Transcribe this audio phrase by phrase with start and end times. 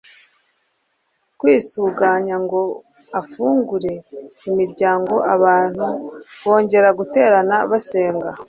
[1.39, 2.61] kwisuganya ngo
[3.19, 3.93] afungure
[4.49, 5.85] imiryango abantu
[6.43, 8.29] bongere guterana basenga